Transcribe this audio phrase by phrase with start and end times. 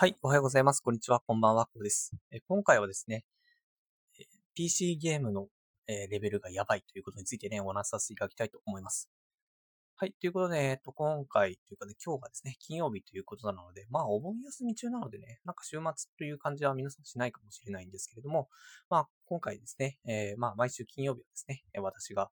[0.00, 0.80] はい、おはようございます。
[0.80, 1.18] こんにちは。
[1.26, 1.66] こんばんは。
[1.66, 2.12] こうです。
[2.30, 3.24] え今回はですね、
[4.54, 5.48] PC ゲームの、
[5.88, 9.10] えレベルがやばいということについてね、お話しさせていただきたいと思います。
[9.96, 18.48] はい、ということで、えっと、今回というかね、今日がですね、金曜日ということなので、まあ、お盆休み中なのでね、なんか週末という感じは皆さんしないかもしれないんですけれども、
[18.88, 22.30] まあ、今回ですね、えーまあ、毎週金曜日はですね、私が、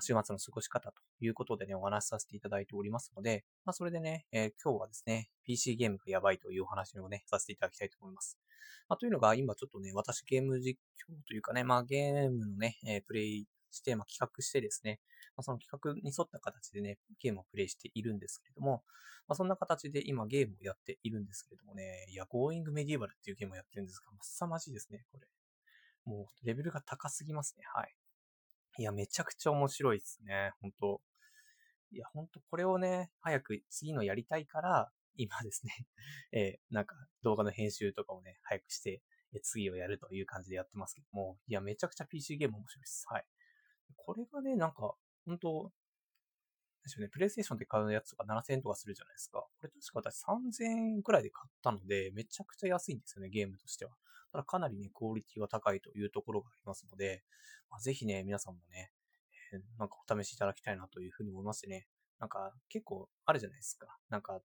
[0.00, 8.38] 週末の過ごし方ということでね、お話しさせていただいておりますので、まあ、それでね、えー今日はですね、PC ゲームがやばいというお話をね、させていただきたいと思います。
[8.88, 15.00] まあ、というのが、今ちょっとね、私ゲーム実況というかね、まあ、ゲームのね、えープレイして、まあ、企画してですね、
[15.36, 18.82] まあ、その企画に沿った形でね、ゲームをプレイしているんですけれども、
[19.28, 25.26] まあ、そんな形で今ゲームをやっているんですけれどもね、いや、Going Medieval っていうゲームをやってるんですが、まあ凄まじいですね、これ。
[26.04, 27.94] もう、レベルが高すぎますね、はい。
[28.78, 31.00] いや、めちゃくちゃ面白いですね、本当
[31.90, 35.72] いや、本当これをね、早く次のやりたいから、今ですね、
[36.32, 39.02] えーなんか動画の編集とかをね、早くして、
[39.32, 43.04] え次をやるという感じでやってますけども、いや、めちゃくちゃ PC ゲーム面白いです。
[43.08, 43.26] はい。
[43.96, 44.94] これがね、なんか、
[45.26, 45.72] 本当
[46.84, 49.40] でしょうね、プレイステーションで買うやつとか7000円とかするじゃないですか。
[49.40, 53.96] これ確か私3000円くらいで買ったので、めちゃくちゃ安いんですよね、ゲームとしては。
[54.32, 57.22] ただかなりね、クオリティは高いというところがありますので、
[57.70, 58.92] まあ、ぜひね、皆さんもね、
[59.52, 61.86] えーなんかお試しいただきたいなというふうに思いましてね。
[62.18, 63.96] なんか結構あるじゃないですか。
[64.10, 64.40] なんか、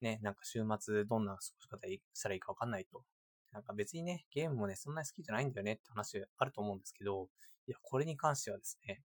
[0.00, 3.02] ね、なんか週末どんな過ごし方したらいいかわかんないと。
[3.52, 7.28] なんか別にね、ゲームもね、そんなに好きじゃないんだよねって話あると思うんですけど、
[7.66, 9.02] いや、これに関してはですね、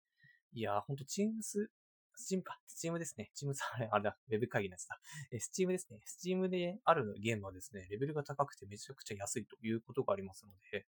[0.53, 1.43] いや、ほんとチーム
[2.19, 3.31] ス、チームか、スチームですね。
[3.33, 4.99] チームス、あれ、あれだ、ウェブ会議のやつだ。
[5.31, 6.01] え、スチームですね。
[6.05, 10.85] スチームであるゲームはですね、レベルが高くてめちゃくちゃ安いということがありますので、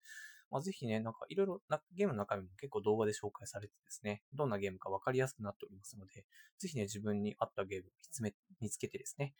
[0.50, 6.24] まあ、ぜひね、なんかいろいろな、ゲームの中身も結構動画で紹介されてですね、どんなゲームかわかりやすくなっておりますので、
[6.58, 9.34] ぜひね、自分に合ったゲームを見つめ、見つけてですね、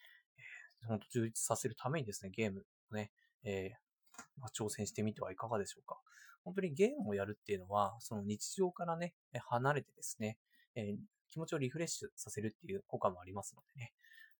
[0.82, 3.10] えー、ほんと充実させるためにですね、ゲームをね、
[3.42, 3.90] えー
[4.40, 5.98] ま、挑戦してみてはいかがでしょうか。
[6.44, 9.14] 本当にゲームをやるっていうのは、その日常からね、
[9.48, 10.38] 離れてですね、
[10.74, 10.96] えー
[11.30, 13.92] 気持ちをリフレッシュさせるっていう効果もありますのでね。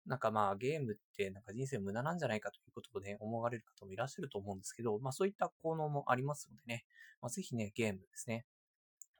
[0.06, 6.84] なんかまあゲームってなんか人生無駄なんじゃないかということをね、思われる方もいらっしゃると思うんですけど、まあそういった効能もありますのでね、
[7.20, 8.44] まあぜひね、ゲームですね、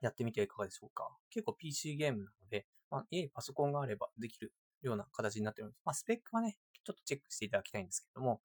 [0.01, 1.09] やってみてはいかがでしょうか。
[1.29, 4.51] 結構 PC ゲームなので、まあ家にパソコンがあればできる
[4.81, 5.81] ような形になっております。
[5.85, 8.41] まあスペックはね、ちょっとチェックしていただきたいんですけども、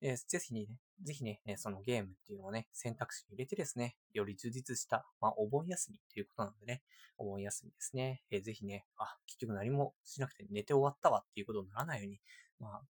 [0.00, 0.66] えーぜひね、
[1.02, 6.82] ぜひね、そのゲームっていうのをね、選択肢に入れてですね、より充実した、まあ、お盆休みということなのでね、
[7.16, 12.20] お盆休みですね、えーぜひね、あ、結局何もしなくて寝て終わったわっていうことにならないように、
[12.58, 12.82] まあ、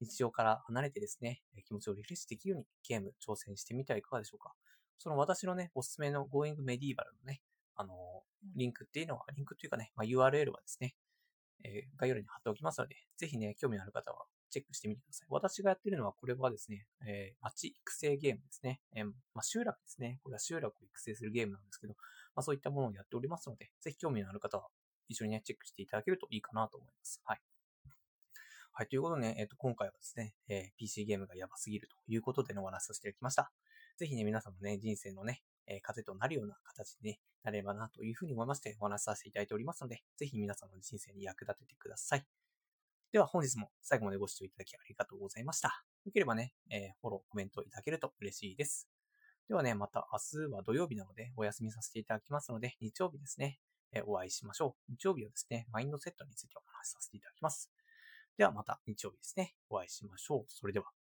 [0.00, 4.52] 日常から離れてですね、気持ちをリフレッシュできるようにゲーム挑戦してみてはいかがでしょうか。
[4.98, 7.42] その私のね、おすすめの Going Medieval のね、
[7.76, 7.96] あのー
[8.56, 10.96] リンクっていうのは、リンクっていうかね、まあ、URL はですね、
[11.64, 15.26] えー概要欄に貼っておきますので、ぜひね、興味のある方はチェックしてみてください。
[15.30, 18.80] 私がやってるのは、これはですね、えー町育成ゲームですね。
[18.94, 20.20] えーまあ、集落ですね。
[20.22, 21.94] これは集落を育成するゲームなんですけど、
[22.34, 24.68] まあ、そういったものをやっておりますので、ぜひ興味のある方は
[25.08, 27.20] 一緒にね、チェックしていただけるといいかなと思います。
[27.24, 27.40] はい。
[28.74, 28.88] はい。
[28.88, 33.52] ということでね、えっ、と、今回はですね、えー PC ゲームがやばすぎるということでのお話をしていただきました。
[33.98, 42.51] ぜひね、皆さんのね、人生のね、えー糧となるような形に、ね、なればなというふうに思いましてお話しさせていただいておりますので、ぜひ皆さんの人生に役立ててください。
[43.12, 45.84] では本日も最後までご視聴いただきありがとうございました。
[46.06, 48.88] よければね、えーフォロー、コメントいただけると嬉しいです。
[49.48, 53.58] ではね、また明日は土曜日なのでお休みさせていただきますので、日曜日ですね、
[53.92, 54.92] えーお会いしましょう。
[54.92, 57.70] 日曜日はですね、マインドセットについてお話しさせていただきます。
[58.38, 60.44] ではまた日曜日ですね、お会いしましょう。
[60.48, 61.01] それでは。